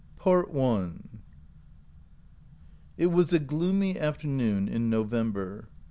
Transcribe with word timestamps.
14 0.17 0.17
PART 0.17 0.49
I 0.93 0.97
IT 2.97 3.05
was 3.11 3.31
a 3.33 3.37
gloomy 3.39 3.99
afternoon 3.99 4.67
in 4.67 4.89
November. 4.89 5.69